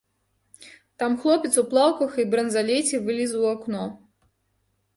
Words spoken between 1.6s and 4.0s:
у плаўках і бранзалеце вылез у акно.